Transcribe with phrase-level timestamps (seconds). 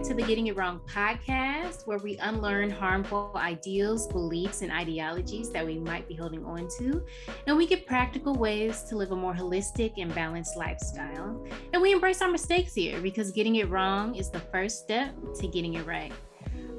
[0.00, 5.50] Back to the Getting It Wrong podcast, where we unlearn harmful ideals, beliefs, and ideologies
[5.50, 7.04] that we might be holding on to.
[7.46, 11.46] And we get practical ways to live a more holistic and balanced lifestyle.
[11.74, 15.46] And we embrace our mistakes here because getting it wrong is the first step to
[15.46, 16.12] getting it right.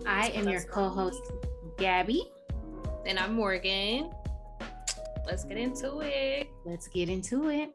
[0.08, 1.22] I am your co host,
[1.78, 2.24] Gabbie.
[3.06, 4.10] And I'm Morgan.
[5.28, 6.48] Let's get into it.
[6.66, 7.70] Let's get into it.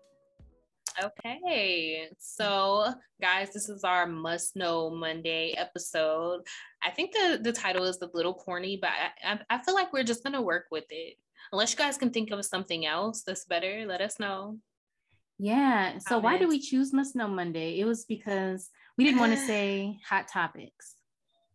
[1.02, 6.41] Okay, so guys, this is our must know Monday episode.
[6.82, 9.92] I think the the title is a little corny, but I, I, I feel like
[9.92, 11.19] we're just gonna work with it.
[11.52, 14.59] Unless you guys can think of something else that's better, let us know.
[15.38, 15.98] Yeah.
[15.98, 16.24] So Comments.
[16.24, 17.78] why did we choose Must Know Monday?
[17.78, 20.95] It was because we didn't want to say hot topics.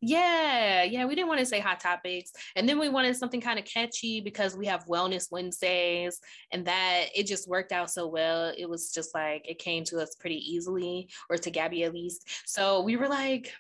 [0.04, 2.32] Yeah, yeah, we didn't want to say hot topics.
[2.56, 6.20] And then we wanted something kind of catchy because we have Wellness Wednesdays
[6.52, 8.52] and that it just worked out so well.
[8.58, 12.28] It was just like it came to us pretty easily, or to Gabbie at least.
[12.48, 13.54] So we were like,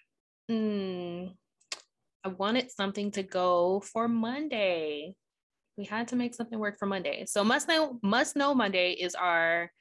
[0.49, 1.27] hmm,
[2.23, 5.13] I wanted something to go for Monday.
[5.77, 7.25] We had to make something work for Monday.
[7.27, 9.71] So must know must know Monday is our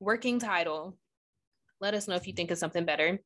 [0.00, 0.98] working title
[1.80, 3.18] let us know if you think of something better.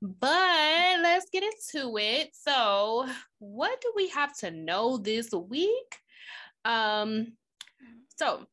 [0.00, 2.30] But let's get into it.
[2.32, 3.06] So,
[3.38, 5.98] what do we have to know this week?
[6.64, 7.32] Um,
[8.16, 8.46] so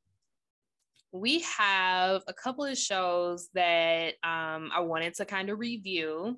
[1.11, 6.37] we have a couple of shows that um, I wanted to kind of review.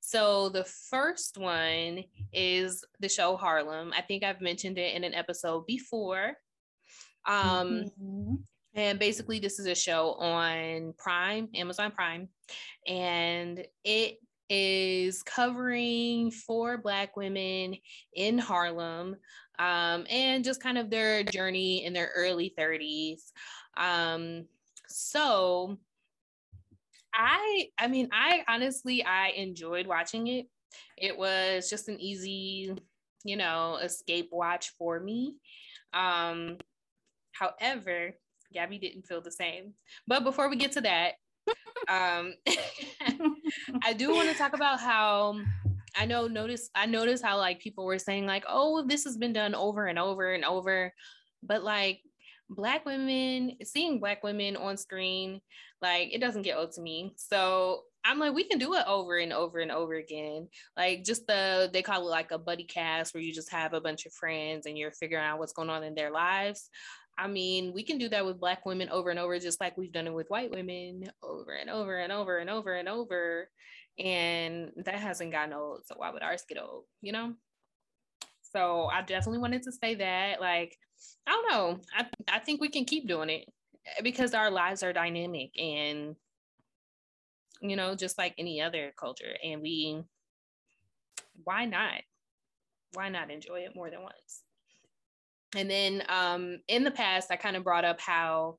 [0.00, 3.92] So the first one is the show Harlem.
[3.96, 6.34] I think I've mentioned it in an episode before.
[7.26, 8.34] Um, mm-hmm.
[8.76, 12.28] And basically, this is a show on Prime, Amazon Prime,
[12.86, 14.18] and it
[14.50, 17.76] is covering four Black women
[18.12, 19.16] in Harlem
[19.58, 23.32] um, and just kind of their journey in their early 30s.
[23.78, 24.44] Um,
[24.88, 25.78] so,
[27.14, 30.48] I, I mean, I honestly, I enjoyed watching it.
[30.98, 32.76] It was just an easy,
[33.24, 35.36] you know, escape watch for me.
[35.94, 36.58] Um,
[37.32, 38.14] however,
[38.54, 39.74] Gabbie didn't feel the same.
[40.06, 41.12] But before we get to that,
[41.88, 42.34] um,
[43.82, 45.38] I do want to talk about how
[45.96, 49.32] I know notice I noticed how like people were saying like, oh, this has been
[49.32, 50.92] done over and over and over,
[51.42, 52.00] but like
[52.48, 55.40] black women seeing black women on screen
[55.82, 57.12] like it doesn't get old to me.
[57.16, 60.48] So i'm like we can do it over and over and over again.
[60.76, 63.80] Like just the they call it like a buddy cast where you just have a
[63.80, 66.70] bunch of friends and you're figuring out what's going on in their lives
[67.18, 69.92] I mean, we can do that with Black women over and over, just like we've
[69.92, 73.48] done it with white women over and over and over and over and over.
[73.98, 75.86] And that hasn't gotten old.
[75.86, 77.34] So why would ours get old, you know?
[78.42, 80.40] So I definitely wanted to say that.
[80.40, 80.76] Like,
[81.26, 81.80] I don't know.
[81.96, 83.48] I, I think we can keep doing it
[83.86, 86.16] eh, because our lives are dynamic and,
[87.62, 89.34] you know, just like any other culture.
[89.42, 90.02] And we,
[91.44, 92.02] why not?
[92.92, 94.42] Why not enjoy it more than once?
[95.54, 98.58] And then um, in the past, I kind of brought up how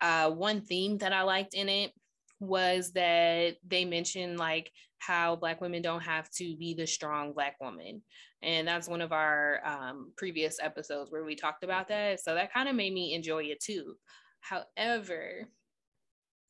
[0.00, 1.92] uh, one theme that I liked in it
[2.40, 7.56] was that they mentioned like how Black women don't have to be the strong Black
[7.60, 8.02] woman.
[8.42, 12.20] And that's one of our um, previous episodes where we talked about that.
[12.20, 13.94] So that kind of made me enjoy it too.
[14.40, 15.48] However,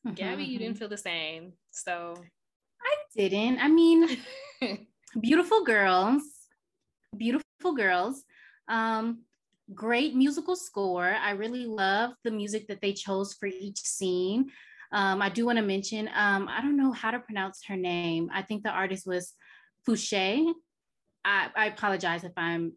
[0.06, 0.14] mm-hmm.
[0.14, 0.80] Gabbie, you didn't mm-hmm.
[0.80, 1.52] feel the same.
[1.70, 2.14] So
[2.82, 3.58] I didn't.
[3.60, 4.18] I mean,
[5.20, 6.22] beautiful girls,
[7.16, 8.22] beautiful girls.
[8.68, 9.22] Um,
[9.74, 11.04] great musical score.
[11.04, 14.50] I really love the music that they chose for each scene.
[14.92, 18.30] Um, I do want to mention, um, I don't know how to pronounce her name.
[18.32, 19.34] I think the artist was
[19.86, 20.52] Fouché.
[21.24, 22.72] I, I apologize if I'm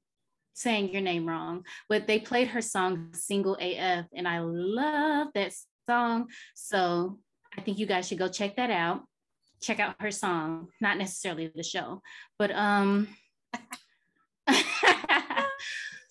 [0.53, 5.53] saying your name wrong, but they played her song Single AF, and I love that
[5.89, 6.27] song.
[6.53, 7.19] So
[7.57, 9.03] I think you guys should go check that out.
[9.61, 12.01] Check out her song, not necessarily the show,
[12.37, 13.07] but um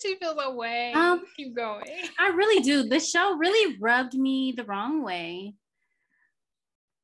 [0.00, 0.93] she feels away.
[0.93, 1.85] Um, Keep going.
[2.19, 2.88] I really do.
[2.88, 5.55] The show really rubbed me the wrong way.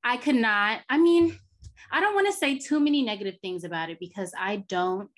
[0.02, 1.36] I could not, I mean,
[1.90, 5.10] I don't want to say too many negative things about it because I don't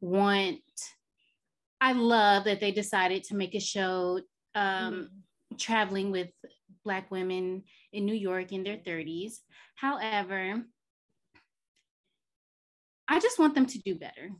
[0.00, 0.60] want,
[1.80, 4.20] I love that they decided to make a show
[4.54, 5.08] um,
[5.52, 5.58] mm.
[5.58, 6.28] traveling with
[6.84, 9.34] Black women in New York in their 30s.
[9.76, 10.62] However,
[13.08, 14.30] I just want them to do better.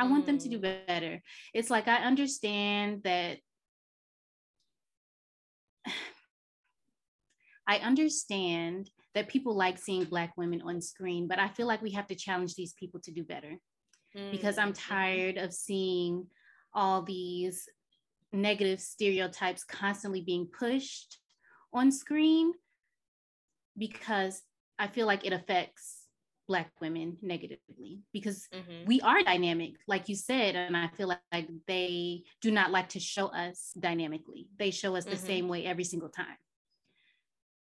[0.00, 0.86] I want them to do mm.
[0.86, 1.20] better.
[1.52, 3.36] It's like I understand that
[7.68, 11.90] I understand that people like seeing Black women on screen, but I feel like we
[11.92, 13.58] have to challenge these people to do better
[14.16, 14.30] mm.
[14.30, 14.90] because I'm mm-hmm.
[14.90, 16.26] tired of seeing
[16.72, 17.68] all these
[18.32, 21.18] negative stereotypes constantly being pushed
[21.74, 22.54] on screen
[23.76, 24.40] because
[24.78, 25.99] I feel like it affects
[26.50, 28.84] black women negatively because mm-hmm.
[28.84, 32.88] we are dynamic like you said and i feel like, like, they do not like
[32.88, 34.48] to show us dynamically.
[34.58, 35.26] They show us the mm-hmm.
[35.26, 36.40] same way every single time.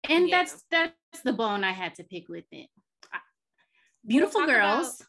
[0.09, 0.37] And yeah.
[0.37, 2.69] that's that's the bone i had to pick with it.
[4.03, 5.07] Beautiful we'll girls about,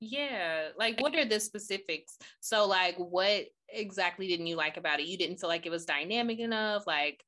[0.00, 2.16] yeah like what are the specifics?
[2.40, 5.06] So like what exactly didn't you like about it?
[5.06, 6.86] You didn't feel like it was dynamic enough?
[6.86, 7.22] Like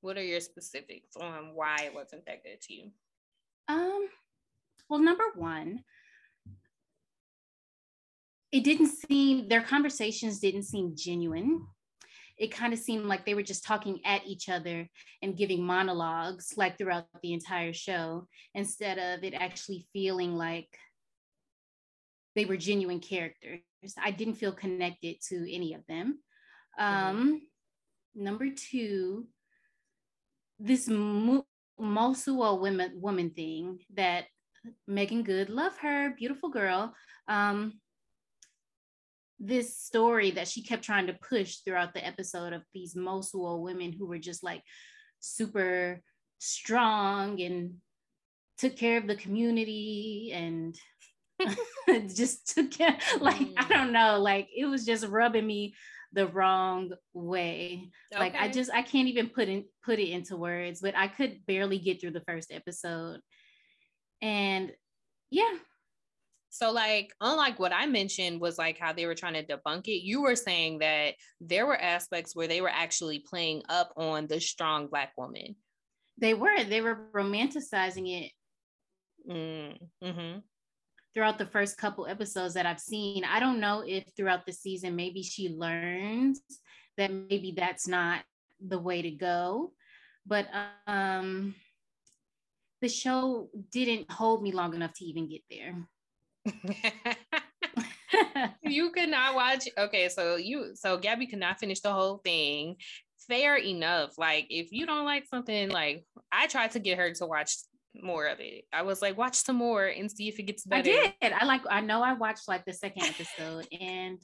[0.00, 2.90] what are your specifics on why it wasn't that good to you?
[3.68, 4.08] Um
[4.88, 5.80] well, number one,
[8.50, 11.66] it didn't seem, their conversations didn't seem genuine.
[12.38, 14.88] It kind of seemed like they were just talking at each other
[15.22, 20.68] and giving monologues like throughout the entire show instead of it actually feeling like
[22.36, 23.60] they were genuine characters.
[24.00, 26.20] I didn't feel connected to any of them.
[26.78, 28.24] Um, mm-hmm.
[28.24, 29.26] Number two,
[30.60, 31.46] this Mo-
[31.80, 34.24] Mosuo woman woman thing that
[34.86, 36.94] Meagan Good, love her, beautiful girl.
[37.26, 37.80] Um,
[39.38, 43.92] this story that she kept trying to push throughout the episode of these Mosuo women
[43.92, 44.62] who were just like
[45.20, 46.00] super
[46.38, 47.74] strong and
[48.58, 50.76] took care of the community and
[52.14, 53.68] just took care, like, I mm.
[53.68, 55.74] don't know, like it was just rubbing me
[56.12, 57.90] the wrong way.
[58.12, 58.20] Okay.
[58.20, 61.44] Like I just I can't even put in put it into words, but I could
[61.46, 63.20] barely get through the first episode.
[64.22, 64.72] And
[65.30, 65.54] yeah.
[66.50, 70.04] So, like, unlike what I mentioned was like how they were trying to debunk it,
[70.04, 74.40] you were saying that there were aspects where they were actually playing up on the
[74.40, 75.54] strong Black woman.
[76.20, 78.32] They were, they were romanticizing it.
[79.30, 80.38] Mm-hmm.
[81.14, 84.96] Throughout the first couple episodes that I've seen, I don't know if throughout the season
[84.96, 86.40] maybe she learns
[86.96, 88.22] that maybe that's not
[88.66, 89.72] the way to go,
[90.26, 90.48] but
[90.86, 91.54] um,
[92.80, 95.74] the show didn't hold me long enough to even get there.
[98.62, 99.68] you could not watch.
[99.76, 102.76] Okay, so you so Gabbie could not finish the whole thing.
[103.28, 104.12] Fair enough.
[104.16, 107.54] Like if you don't like something, like I tried to get her to watch
[107.94, 108.64] more of it.
[108.72, 110.90] I was like, watch some more and see if it gets better.
[110.90, 111.32] I did.
[111.32, 111.62] I like.
[111.68, 114.18] I know I watched like the second episode, and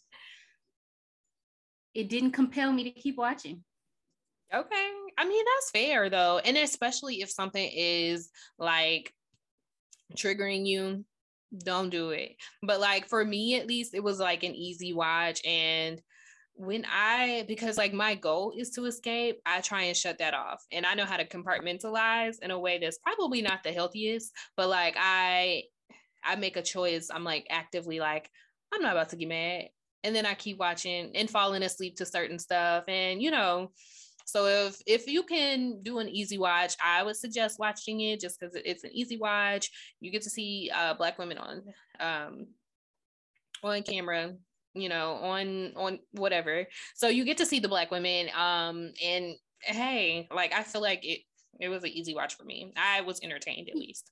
[1.95, 3.62] it didn't compel me to keep watching.
[4.55, 4.91] Okay.
[5.19, 6.38] I mean, that's fair though.
[6.38, 9.12] And especially if something is like
[10.16, 11.05] triggering you,
[11.64, 12.37] don't do it.
[12.62, 15.40] But like for me at least, it was like an easy watch.
[15.44, 16.00] And
[16.55, 20.64] when I, because like my goal is to escape, I try and shut that off.
[20.72, 24.69] And I know how to compartmentalize in a way that's probably not the healthiest, but
[24.69, 25.64] like I,
[26.22, 27.08] I make a choice.
[27.12, 28.31] I'm like actively like,
[28.72, 29.64] I'm not about to get mad.
[30.05, 32.84] And then I keep watching and falling asleep to certain stuff.
[32.88, 33.72] And, you know,
[34.25, 38.41] so if if you can do an easy watch, I would suggest watching it just
[38.41, 39.71] because it's an easy watch.
[40.00, 41.62] You get to see uh, black women on
[42.00, 42.47] um,
[43.62, 44.32] on camera,
[44.75, 46.67] you know, on on whatever.
[46.94, 48.29] So you get to see the black women.
[48.37, 51.20] Um, and hey, like I feel like it
[51.61, 52.72] it was an easy watch for me.
[52.77, 54.10] I was entertained at least.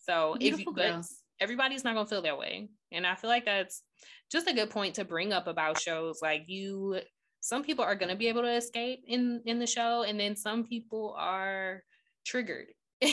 [0.00, 1.04] So Beautiful if you but
[1.40, 2.68] everybody's not gonna feel that way.
[2.90, 3.82] And I feel like that's
[4.30, 6.20] just a good point to bring up about shows.
[6.22, 7.00] Like you
[7.42, 10.36] some people are going to be able to escape in in the show and then
[10.36, 11.82] some people are
[12.24, 12.68] triggered.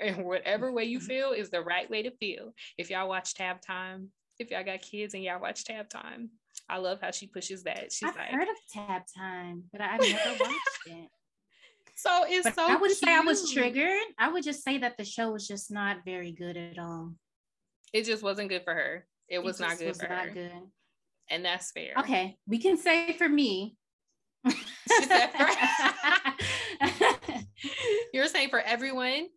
[0.00, 1.06] And whatever way you mm-hmm.
[1.06, 2.54] feel is the right way to feel.
[2.78, 6.30] If y'all watch tab time if y'all got kids and y'all watch tab time
[6.68, 7.92] i love how she pushes that.
[7.92, 11.08] She's I've like heard of tab time but i've never watched it.
[11.94, 12.98] So it's but so i would cute.
[12.98, 14.00] say i was triggered.
[14.18, 17.12] I would just say that the show was just not very good at all.
[17.92, 19.06] It just wasn't good for her.
[19.28, 20.30] It, it was not good was for not her.
[20.30, 20.52] good
[21.30, 21.94] and that's fair.
[21.98, 23.76] Okay, we can say for me.
[28.12, 29.28] You're saying for everyone?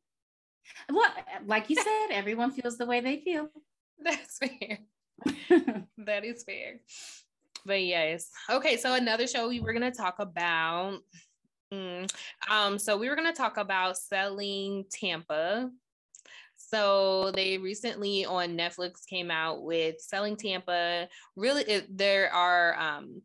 [0.89, 1.09] Well,
[1.45, 3.49] like you said, everyone feels the way they feel.
[4.03, 4.79] That's fair.
[5.97, 6.79] that is fair.
[7.65, 8.29] But yes.
[8.49, 10.99] Okay, so another show we were gonna talk about.
[11.73, 12.09] Mm,
[12.49, 15.71] um, so we were gonna talk about selling Tampa.
[16.67, 21.07] So they recently on Netflix came out with Selling Tampa.
[21.37, 23.21] Really, it, there are um,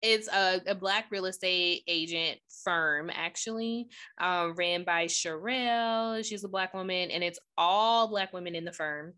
[0.00, 6.24] it's a, a, black real estate agent firm actually um, ran by Sharelle.
[6.24, 9.14] She's a black woman, and it's all black women in the firm.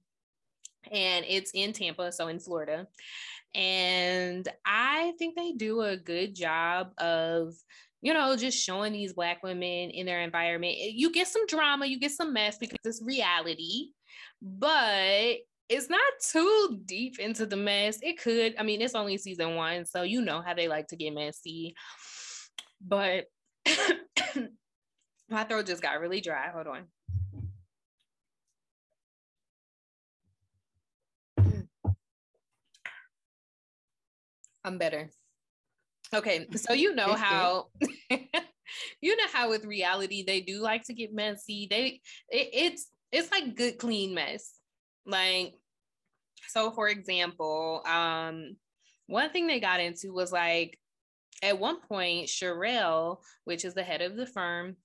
[0.90, 2.88] And it's in Tampa, so in Florida.
[3.54, 7.54] And I think they do a good job of
[8.02, 10.75] you know, just showing these black women in their environment.
[10.78, 13.90] Eh, you get some drama, you get some mess because it's reality,
[14.42, 15.37] but
[15.68, 17.99] it's not too deep into the mess.
[18.02, 20.97] It could, I mean, it's only season one, so you know how they like to
[20.97, 21.75] get messy.
[22.85, 23.26] But
[25.30, 26.50] my throat just got really dry.
[26.50, 26.87] Hold on.
[34.64, 35.11] I'm better.
[36.14, 37.69] Okay, so you know how
[39.00, 41.66] you know how with reality they do like to get messy.
[41.71, 44.52] They it, it's it's like good clean mess.
[45.07, 45.54] Like
[46.49, 48.57] so for example, um
[49.07, 50.78] one thing they got into was like
[51.42, 54.76] at one point, Sharelle, which is the head of the firm,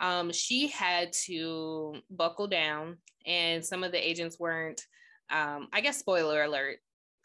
[0.00, 4.82] um, she had to buckle down, and some of the agents weren't.
[5.30, 6.78] Um, I guess spoiler alert.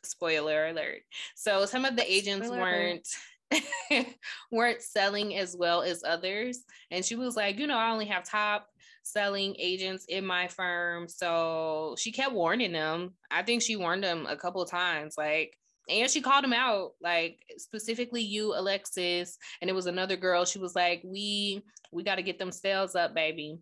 [0.04, 1.02] Spoiler alert.
[1.36, 3.08] So some of the agents spoiler weren't.
[4.52, 6.64] weren't selling as well as others.
[6.92, 8.68] And she was like you know i only have top
[9.08, 11.08] selling agents in my firm.
[11.08, 13.14] So she kept warning them.
[13.32, 15.58] I think she warned them a couple of times like
[15.90, 19.38] and she called them out like specifically you alexis.
[19.62, 20.46] And it was another girl.
[20.46, 23.60] She was like we we got to get them sales up baby.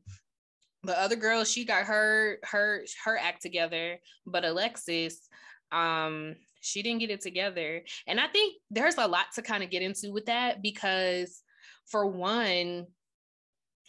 [0.83, 3.99] The other girl she got her her her act together.
[4.25, 5.27] But alexis
[5.71, 6.35] um
[6.65, 9.81] she didn't get it together and i think there's a lot to kind of get
[9.81, 11.41] into with that because
[11.89, 12.85] for one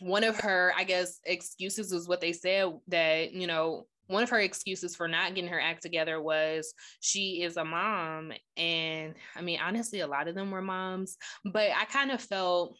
[0.00, 4.30] one of her i guess excuses was what they said that you know one of
[4.30, 8.33] her excuses for not getting her act together was she is a mom.
[8.56, 12.78] And I mean, honestly, a lot of them were moms, but I kind of felt,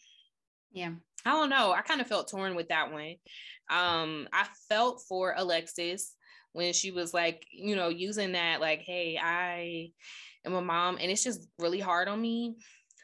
[0.71, 0.91] yeah,
[1.25, 1.71] I don't know.
[1.71, 3.15] I kind of felt torn with that one.
[3.69, 6.13] Um, I felt for Alexis
[6.53, 9.91] when she was like, you know, using that, like, hey, I
[10.45, 12.55] am a mom, and it's just really hard on me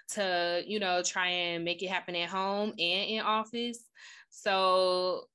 [0.10, 3.80] to, you know, try and make it happen at home and in office.
[4.30, 5.28] So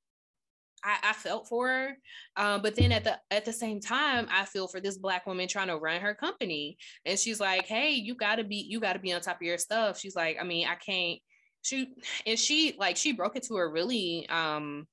[0.85, 1.97] I, I felt for her,
[2.37, 5.49] um, but then at the at the same time, I feel for this black woman
[5.49, 8.93] trying to run her company, and she's like, "Hey, you got to be you got
[8.93, 11.19] to be on top of your stuff." She's like, "I mean, I can't."
[11.63, 11.95] She
[12.27, 14.87] and she like she broke it to her really um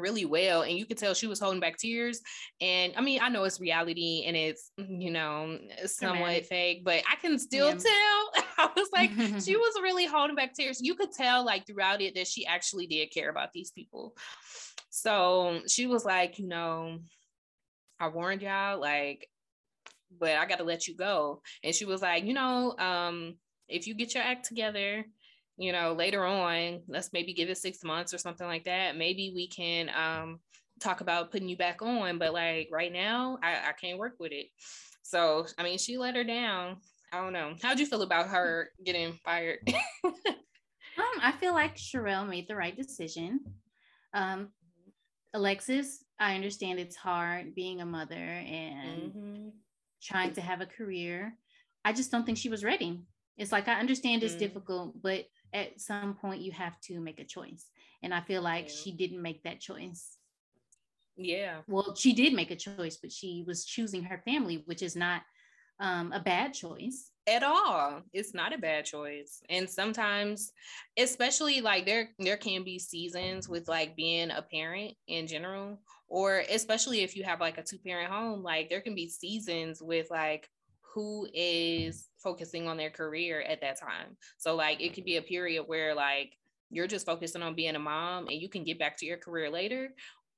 [0.00, 2.20] really well and you could tell she was holding back tears
[2.60, 6.46] and i mean i know it's reality and it's you know somewhat Dramatic.
[6.46, 7.74] fake but i can still yeah.
[7.74, 12.00] tell i was like she was really holding back tears you could tell like throughout
[12.00, 14.14] it that she actually did care about these people
[14.90, 16.98] so she was like, you know,
[18.00, 19.28] I warned y'all, like,
[20.18, 21.42] but I got to let you go.
[21.62, 23.36] And she was like, you know, um,
[23.68, 25.04] if you get your act together,
[25.58, 28.96] you know, later on, let's maybe give it six months or something like that.
[28.96, 30.38] Maybe we can um,
[30.80, 32.18] talk about putting you back on.
[32.18, 34.46] But like right now, I, I can't work with it.
[35.02, 36.76] So, I mean, she let her down.
[37.12, 37.54] I don't know.
[37.62, 39.58] How'd you feel about her getting fired?
[40.04, 40.14] um,
[41.22, 43.40] I feel like Sharelle made the right decision.
[44.14, 44.50] Um,
[45.34, 49.48] Alexis, I understand it's hard being a mother and mm-hmm.
[50.02, 51.34] trying to have a career.
[51.84, 53.00] I just don't think she was ready.
[53.36, 57.20] It's like I understand it's mm difficult, but at some point you have to make
[57.20, 57.66] a choice.
[58.02, 58.74] And I feel like yeah.
[58.74, 60.16] she didn't make that choice.
[61.16, 61.58] Yeah.
[61.66, 65.22] Well, she did make a choice, but she was choosing her family, which is not
[65.80, 70.52] um, a bad choice at all it's not a bad choice and sometimes
[70.96, 75.78] especially like there there can be seasons with like being a parent in general
[76.08, 79.82] or especially if you have like a two parent home like there can be seasons
[79.82, 80.48] with like
[80.98, 84.16] who is focusing on their career at that time.
[84.36, 86.32] So like it could be a period where like
[86.70, 89.48] you're just focusing on being a mom and you can get back to your career
[89.48, 89.90] later.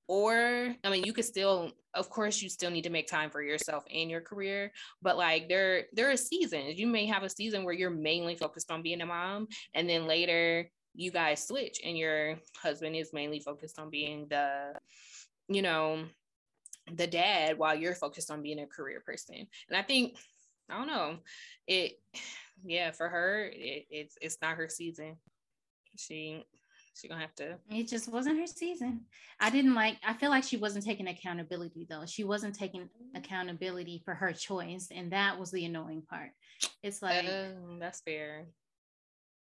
[0.06, 3.40] Or i mean you could still of course you still need to make time for
[3.40, 6.78] yourself and your career but like there there are seasons.
[6.78, 10.06] You may have a season where you're mainly focused on being a mom and then
[10.06, 14.74] later you guys switch and your husband is mainly focused on being the
[15.48, 16.04] you know
[16.96, 19.46] the dad while you're focused on being a career person.
[19.68, 20.18] And i think
[20.70, 21.18] i don't know
[21.66, 22.00] it
[22.64, 25.16] yeah for her it, it's it's not her season
[25.96, 26.44] she
[27.00, 27.56] She's gonna have to.
[27.70, 29.02] It just wasn't her season.
[29.38, 29.96] I didn't like.
[30.06, 32.04] I feel like she wasn't taking accountability though.
[32.04, 36.30] She wasn't taking accountability for her choice, and that was the annoying part.
[36.82, 38.46] It's like uh, that's fair.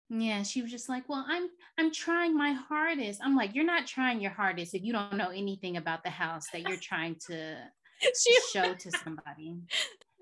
[0.10, 3.88] Yeah, she was just like, "Well, I'm I'm trying my hardest." I'm like, "You're not
[3.88, 7.58] trying your hardest if you don't know anything about the house that you're trying to
[8.02, 9.58] she, show to somebody."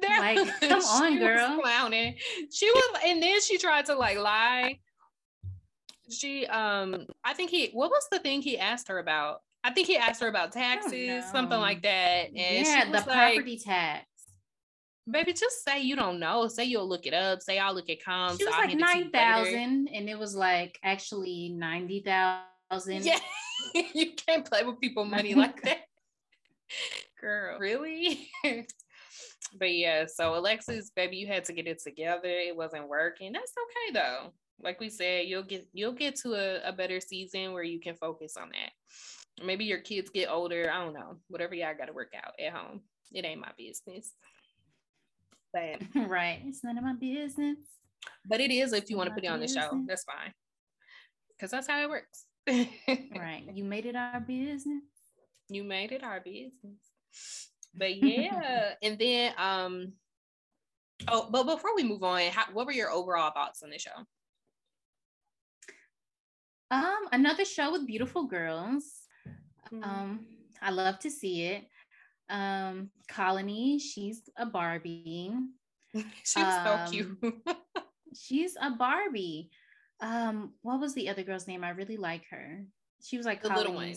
[0.01, 1.59] Like, come on, girl.
[1.61, 2.15] clowning.
[2.51, 4.79] She was, and then she tried to like lie
[6.11, 9.41] she um I think he what was the thing he asked her about?
[9.63, 12.29] I think he asked her about taxes, something like that.
[12.29, 14.05] And yeah, the property tax.
[15.09, 16.47] Baby, just say you don't know.
[16.47, 17.41] Say you'll look it up.
[17.41, 18.37] Say I'll look at comps.
[18.37, 23.05] She was I'll like nine thousand, and it was like actually ninety thousand.
[23.05, 23.19] Yeah,
[23.93, 25.79] you can't play with people money like that,
[27.19, 27.59] girl.
[27.59, 28.29] Really?
[29.57, 32.29] But yeah, so Alexis, baby, you had to get it together.
[32.29, 33.31] It wasn't working.
[33.31, 34.33] That's okay though
[34.63, 37.95] like we said, you'll get you'll get to a, a better season where you can
[37.95, 39.45] focus on that.
[39.45, 40.69] Maybe your kids get older.
[40.71, 41.17] I don't know.
[41.29, 42.81] Whatever y'all got to work out at home.
[43.11, 44.13] It ain't my business.
[45.53, 47.57] But right, it's none of my business.
[48.27, 50.33] But it is if you want to put it on the show, that's fine.
[51.35, 52.25] Because that's how it works.
[52.47, 53.43] right.
[53.53, 54.83] You made it our business.
[55.49, 57.50] You made it our business.
[57.73, 59.93] But yeah, and then um
[61.07, 63.91] oh, but before we move on, how, what were your overall thoughts on the show?
[66.69, 68.85] Um, another show with beautiful girls.
[69.71, 69.83] Mm-hmm.
[69.83, 70.25] Um,
[70.61, 71.65] I love to see it.
[72.29, 75.33] Um, Colony, she's a Barbie.
[76.23, 77.17] she's um, so cute.
[78.15, 79.49] she's a Barbie.
[79.99, 81.63] Um, what was the other girl's name?
[81.63, 82.63] I really like her.
[83.03, 83.95] She was like the Colony's little one.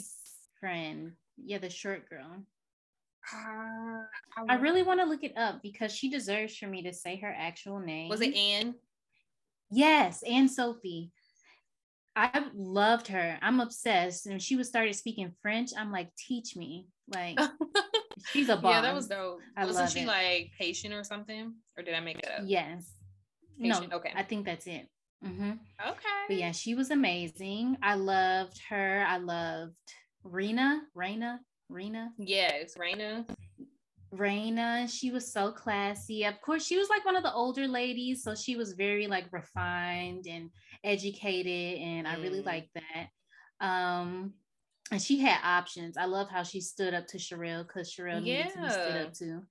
[0.61, 1.13] friend.
[1.37, 2.45] Yeah, the short girl.
[3.33, 4.05] Uh,
[4.37, 7.17] I, I really want to look it up because she deserves for me to say
[7.17, 8.09] her actual name.
[8.09, 8.75] Was it Anne?
[9.71, 11.11] Yes, Anne Sophie.
[12.17, 13.39] I loved her.
[13.43, 14.27] I'm obsessed.
[14.27, 15.71] And she was started speaking French.
[15.77, 16.87] I'm like, teach me.
[17.13, 17.39] Like,
[18.27, 18.75] she's a boss.
[18.75, 19.41] Yeah, that was dope.
[19.57, 20.07] I Wasn't she it.
[20.07, 21.55] like patient or something?
[21.77, 22.45] Or did I make it up?
[22.45, 22.93] Yes.
[23.61, 23.91] Patient?
[23.91, 23.97] No.
[23.97, 24.13] Okay.
[24.15, 24.89] I think that's it.
[25.25, 25.53] Mm-hmm.
[25.89, 26.25] Okay.
[26.29, 27.79] But yeah, she was amazing.
[27.83, 29.05] I loved her.
[29.09, 29.75] I loved
[30.23, 30.83] Rena.
[30.95, 31.41] Rena.
[31.69, 32.13] Rena.
[32.19, 33.27] Yes, Rena.
[34.15, 36.25] Raina, she was so classy.
[36.25, 39.27] Of course, she was like one of the older ladies, so she was very like
[39.33, 40.51] refined and
[40.85, 42.11] educated, and mm.
[42.11, 42.47] I really mm.
[42.47, 43.67] liked that.
[43.67, 44.35] Um,
[44.91, 45.97] and she had options.
[45.97, 48.45] I love how she stood up to Sharelle because Sharelle yeah.
[48.45, 49.43] needed to be stood up to.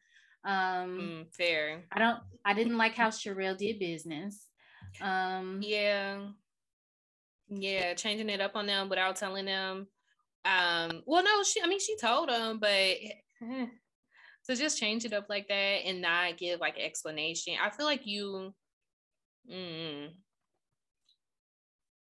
[0.46, 1.84] Um, mm, fair.
[1.92, 2.20] I don't.
[2.46, 4.48] I didn't like how Sharelle did business.
[5.02, 6.20] Um, yeah,
[7.50, 9.88] yeah, changing it up on them without telling them.
[10.46, 11.62] Um, well, no, she.
[11.62, 12.70] I mean, she told them, but.
[12.70, 13.66] Eh,
[14.44, 17.56] so just change it up like that and not give like explanation.
[17.62, 18.54] I feel like you.
[19.50, 20.10] Mm,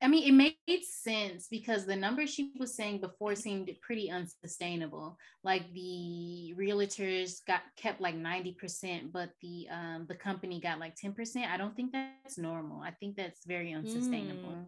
[0.04, 5.18] I mean, it made sense because the number she was saying before seemed pretty unsustainable.
[5.46, 11.48] Like the realtors got kept like 90%, but the um the company got like 10%.
[11.48, 12.82] I don't think that's normal.
[12.82, 14.50] I think that's very unsustainable.
[14.50, 14.66] Mm.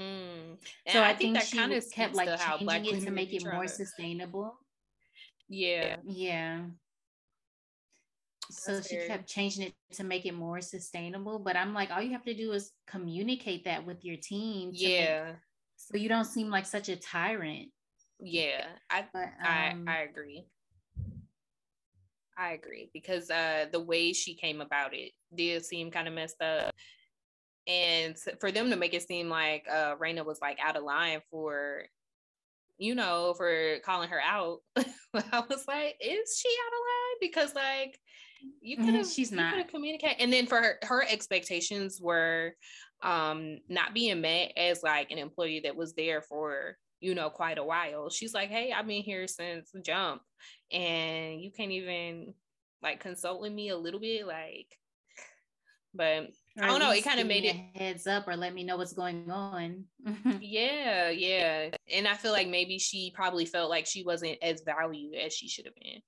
[0.00, 0.58] Mm.
[0.88, 2.28] So I, I, think, think that kind of kept like
[2.58, 4.58] changing it to make it more sustainable.
[5.48, 5.96] Yeah.
[6.04, 6.62] Yeah.
[8.50, 9.08] So That's she weird.
[9.08, 11.38] kept changing it to make it more sustainable.
[11.38, 14.70] But I'm like, all you have to do is communicate that with your team.
[14.72, 15.24] Yeah.
[15.24, 15.34] Make,
[15.76, 17.68] so you don't seem like such a tyrant.
[18.20, 18.64] Yeah.
[18.90, 20.46] I but, um, I I agree.
[22.38, 26.40] I agree because uh the way she came about it did seem kind of messed
[26.42, 26.74] up.
[27.66, 31.20] And for them to make it seem like uh Rena was like out of line
[31.30, 31.84] for
[32.78, 34.58] you know, for calling her out.
[34.76, 37.18] I was like, is she out of line?
[37.20, 37.98] Because like
[38.60, 40.16] you could have mm-hmm, she's not communicate.
[40.18, 42.54] And then for her, her expectations were
[43.02, 47.58] um not being met as like an employee that was there for you know quite
[47.58, 48.10] a while.
[48.10, 50.22] She's like, hey, I've been here since jump,
[50.70, 52.34] and you can't even
[52.82, 54.68] like consult with me a little bit, like.
[55.96, 56.92] But I don't know.
[56.92, 59.84] It kind of made it heads up or let me know what's going on.
[60.40, 61.70] yeah, yeah.
[61.92, 65.48] And I feel like maybe she probably felt like she wasn't as valued as she
[65.48, 66.00] should have been.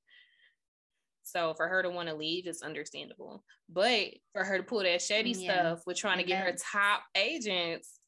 [1.23, 3.45] So for her to want to leave is understandable.
[3.69, 5.53] But for her to pull that shady yeah.
[5.53, 7.99] stuff with trying to get her top agents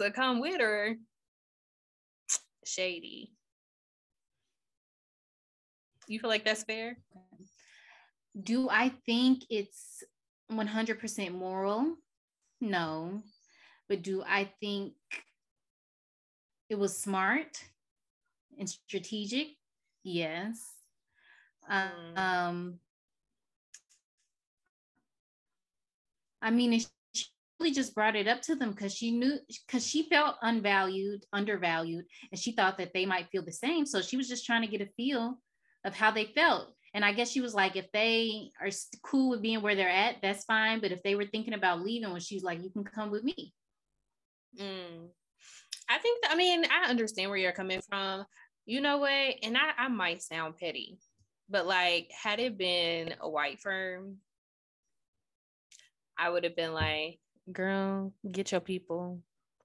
[0.00, 0.94] to come with her,
[2.64, 3.32] shady.
[6.06, 6.96] You feel like that's fair?
[8.40, 10.04] Do I think it's
[10.50, 11.96] 100% moral?
[12.60, 13.22] No.
[13.88, 14.94] But do I think
[16.68, 17.62] it was smart
[18.58, 19.48] and strategic?
[20.04, 20.62] Yes.
[21.70, 22.18] Mm.
[22.18, 22.78] Um,
[26.40, 26.80] I mean,
[27.12, 27.26] she
[27.58, 32.04] really just brought it up to them because she knew, because she felt unvalued, undervalued,
[32.30, 33.86] and she thought that they might feel the same.
[33.86, 35.38] So she was just trying to get a feel
[35.84, 36.74] of how they felt.
[36.94, 38.70] And I guess she was like, if they are
[39.02, 40.80] cool with being where they're at, that's fine.
[40.80, 43.52] But if they were thinking about leaving, when she's like, you can come with me.
[44.58, 45.08] Mm.
[45.90, 48.24] I think, I mean, I understand where you're coming from.
[48.66, 49.36] You know what?
[49.42, 50.98] And I, I might sound petty,
[51.48, 54.16] but like, had it been a white firm,
[56.18, 57.18] I would have been like,
[57.50, 59.20] girl, get your people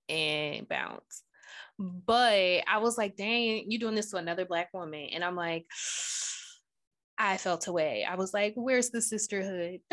[0.07, 1.23] and bounce.
[1.79, 5.09] But I was like, dang, you doing this to another black woman.
[5.13, 5.65] And I'm like,
[7.17, 8.06] I felt away.
[8.10, 9.80] I was like, where's the sisterhood?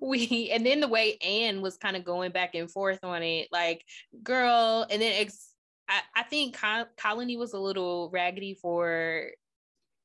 [0.00, 3.48] we and then the way Anne was kind of going back and forth on it,
[3.50, 3.84] like,
[4.22, 5.52] girl, and then ex-
[5.88, 6.56] I, I think
[6.96, 9.30] Colony was a little raggedy for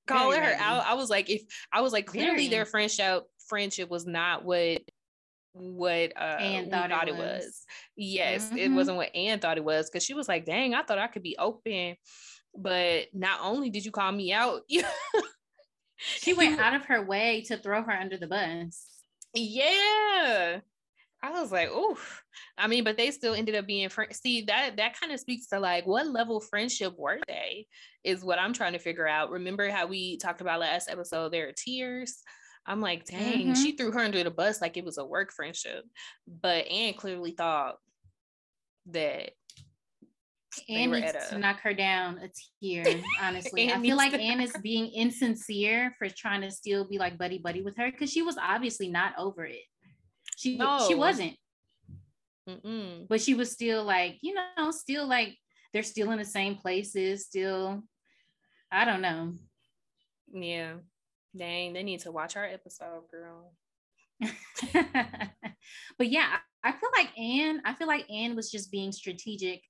[0.07, 0.63] calling Very her raggedy.
[0.63, 0.85] out.
[0.85, 2.47] I was like, if I was like, clearly Very.
[2.49, 4.81] their friendship friendship was not what
[5.53, 7.21] what uh Anne thought, thought it, was.
[7.21, 7.65] it, was.
[7.95, 8.57] Yes, mm-hmm.
[8.57, 11.07] it wasn't what Anne thought it was because she was like, dang, I thought I
[11.07, 11.95] could be open
[12.55, 14.61] but not only did you call me out,
[15.97, 18.85] she went out of her way to throw her under the bus.
[19.33, 20.59] Yeah.
[21.23, 21.97] I was like, oh,
[22.57, 24.19] I mean, but they still ended up being friends.
[24.19, 27.67] See, that that kind of speaks to like what level friendship were they?
[28.03, 29.29] Is what I'm trying to figure out.
[29.29, 31.31] Remember how we talked about last episode?
[31.31, 32.23] There are tears.
[32.65, 33.53] I'm like, dang, mm-hmm.
[33.53, 35.83] she threw her under the bus like it was a work friendship.
[36.27, 37.77] But Anne clearly thought
[38.87, 39.31] that
[40.69, 41.33] Anne needs a...
[41.33, 42.83] to knock her down a tier,
[43.21, 43.71] honestly.
[43.71, 44.19] I feel like to...
[44.19, 48.11] Anne is being insincere for trying to still be like buddy buddy with her because
[48.11, 49.63] she was obviously not over it.
[50.37, 50.85] She no.
[50.87, 51.35] she wasn't.
[52.49, 53.07] Mm-mm.
[53.07, 55.37] But she was still like, you know, still like
[55.73, 57.83] they're still in the same places, still.
[58.71, 59.33] I don't know.
[60.33, 60.73] Yeah.
[61.37, 63.53] Dang, they need to watch our episode, girl.
[65.97, 69.63] but yeah, I feel like Anne, I feel like Anne was just being strategic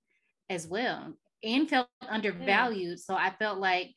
[0.52, 1.14] as well.
[1.44, 2.98] and felt undervalued.
[3.00, 3.04] Yeah.
[3.04, 3.96] So I felt like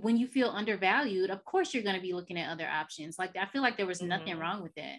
[0.00, 3.18] when you feel undervalued, of course you're going to be looking at other options.
[3.18, 4.08] Like I feel like there was mm-hmm.
[4.08, 4.96] nothing wrong with that.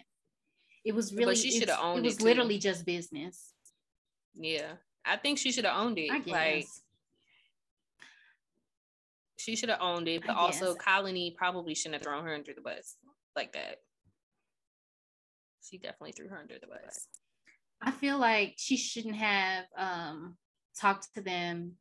[0.84, 2.08] It was really, she should have owned it.
[2.08, 3.52] Was it literally just business.
[4.34, 4.72] Yeah,
[5.04, 6.26] I think she should have owned it.
[6.26, 6.66] Like
[9.38, 12.60] she should have owned it, but also Colony probably shouldn't have thrown her under the
[12.60, 12.96] bus
[13.36, 13.76] like that.
[15.62, 17.08] She definitely threw her under the bus.
[17.80, 20.36] I feel like she shouldn't have um,
[20.78, 21.72] talked to them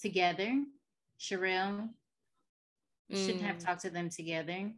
[0.00, 0.64] together.
[1.20, 1.88] Sharelle
[3.12, 3.16] mm.
[3.16, 3.64] shouldn't have mm.
[3.64, 4.70] talked to them together.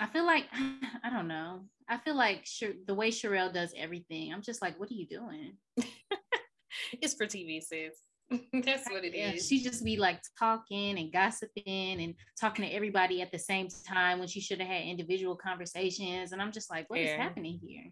[0.00, 0.46] I feel like
[1.04, 1.62] I don't know.
[1.88, 2.46] I feel like
[2.86, 5.54] the way Sharelle does everything, I'm just like, what are you doing?
[7.02, 7.98] it's for TV, sis.
[8.64, 9.46] That's what it yeah, is.
[9.46, 14.18] She just be like talking and gossiping and talking to everybody at the same time
[14.18, 16.32] when she should have had individual conversations.
[16.32, 17.06] And I'm just like, what yeah.
[17.06, 17.84] is happening here?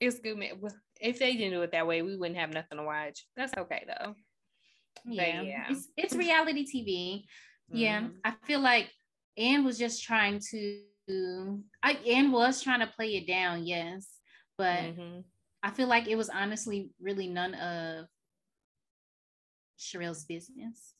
[0.00, 0.60] It's good, man.
[1.00, 3.26] If they didn't do it that way, we wouldn't have nothing to watch.
[3.36, 4.14] That's okay though.
[5.06, 5.64] Yeah, yeah.
[5.70, 7.24] It's, it's reality TV.
[7.70, 8.16] Yeah, mm-hmm.
[8.24, 8.90] I feel like
[9.36, 11.60] Anne was just trying to.
[11.82, 14.08] I Anne was trying to play it down, yes,
[14.56, 15.20] but mm-hmm.
[15.62, 18.06] I feel like it was honestly really none of
[19.78, 20.94] Sharelle's business.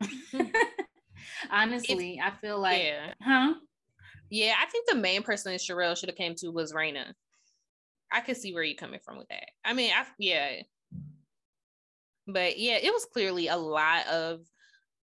[1.50, 3.12] honestly, I feel like, yeah.
[3.22, 3.54] huh?
[4.30, 7.14] Yeah, I think the main person that Sharelle should have came to was Rena.
[8.10, 9.50] I could see where you're coming from with that.
[9.64, 10.62] I mean, I yeah,
[12.26, 14.40] but yeah, it was clearly a lot of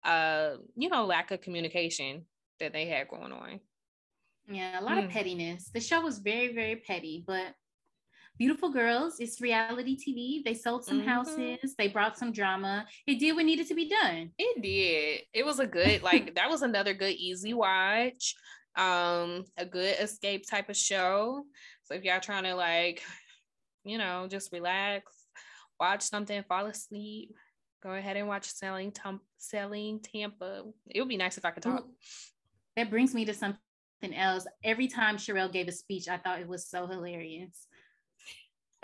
[0.03, 2.25] uh, you know, lack of communication
[2.59, 3.59] that they had going on.
[4.49, 5.05] Yeah, a lot mm.
[5.05, 5.69] of pettiness.
[5.73, 7.53] The show was very, very petty, but
[8.37, 9.15] beautiful girls.
[9.19, 10.43] It's reality TV.
[10.43, 11.07] They sold some mm-hmm.
[11.07, 11.75] houses.
[11.77, 12.85] They brought some drama.
[13.07, 14.31] It did what needed to be done.
[14.37, 15.21] It did.
[15.33, 18.35] It was a good, like, that was another good, easy watch.
[18.75, 21.43] Um, a good escape type of show.
[21.83, 23.01] So if y'all trying to like,
[23.83, 25.11] you know, just relax,
[25.79, 27.35] watch something, fall asleep,
[27.83, 30.63] go ahead and watch Selling Tom- Selling Tampa.
[30.89, 31.85] It would be nice if I could talk.
[32.75, 33.59] That brings me to something
[34.15, 34.47] else.
[34.63, 37.67] Every time Sharelle gave a speech, I thought it was so hilarious.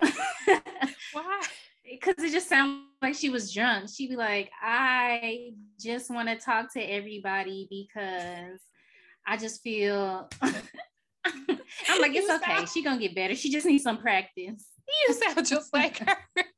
[0.00, 1.40] Why?
[1.84, 3.88] Because it just sounded like she was drunk.
[3.88, 8.60] She'd be like, I just want to talk to everybody because
[9.26, 10.28] I just feel
[11.88, 12.66] I'm like, it's okay.
[12.66, 13.34] She's gonna get better.
[13.34, 14.66] She just needs some practice.
[15.08, 16.16] You sound just like her.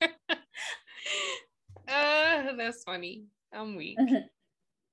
[1.88, 3.25] uh, that's funny.
[3.53, 3.98] I'm weak.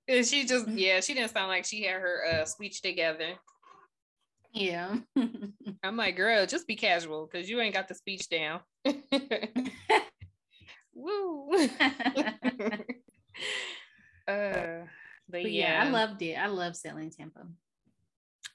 [0.07, 3.35] And she just, yeah, she didn't sound like she had her uh, speech together.
[4.51, 4.97] Yeah.
[5.83, 8.61] I'm like, girl, just be casual because you ain't got the speech down.
[10.95, 11.51] Woo.
[14.27, 14.85] uh,
[15.29, 15.83] but, but yeah.
[15.83, 16.35] yeah, I loved it.
[16.35, 17.45] I love selling Tampa.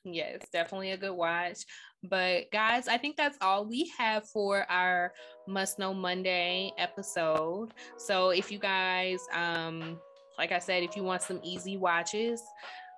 [0.05, 1.65] Yeah, it's definitely a good watch.
[2.03, 5.13] But guys, I think that's all we have for our
[5.49, 7.71] Must Know Monday episode.
[7.97, 9.99] So if you guys um
[10.37, 12.43] like I said, if you want some easy watches,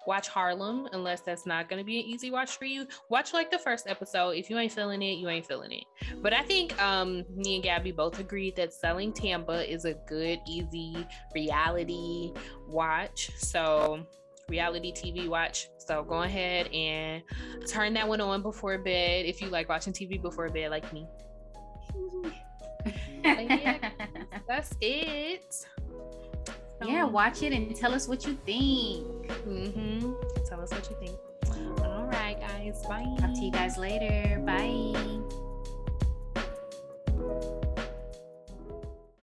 [0.06, 2.86] watch Harlem, unless that's not going to be an easy watch for you.
[3.08, 4.30] Watch like the first episode.
[4.30, 5.84] If you ain't feeling it, you ain't feeling it.
[6.22, 10.40] But I think um, me and Gabbie both agreed that Selling Tampa is a good,
[10.46, 12.32] easy reality
[12.66, 13.30] watch.
[13.36, 14.06] So,
[14.48, 15.68] reality TV watch.
[15.78, 17.22] So, go ahead and
[17.66, 21.06] turn that one on before bed if you like watching TV before bed, like me.
[23.24, 23.90] yeah,
[24.48, 25.66] that's it
[26.84, 29.06] yeah, watch it and tell us what you think.
[29.46, 30.12] Mm-hmm.
[30.44, 31.18] Tell us what you think.
[31.82, 32.82] All right, guys.
[32.86, 33.06] Bye.
[33.18, 34.42] Talk to you guys later.
[34.44, 35.45] Bye.